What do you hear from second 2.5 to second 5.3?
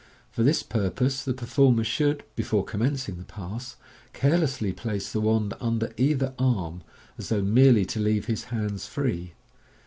commencing the pass, carelessly place the